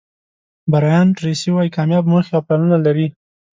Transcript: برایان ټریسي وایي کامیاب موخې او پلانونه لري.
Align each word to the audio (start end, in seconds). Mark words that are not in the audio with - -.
برایان 0.71 1.07
ټریسي 1.17 1.49
وایي 1.51 1.73
کامیاب 1.77 2.03
موخې 2.11 2.31
او 2.35 2.41
پلانونه 2.47 2.77
لري. 2.85 3.07